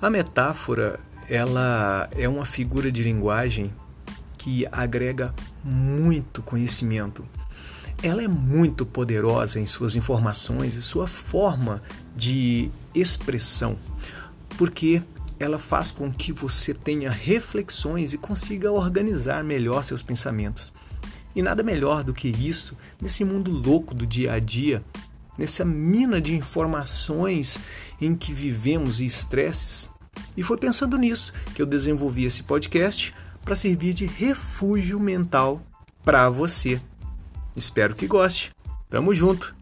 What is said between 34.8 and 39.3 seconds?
mental para você. Espero que goste. Tamo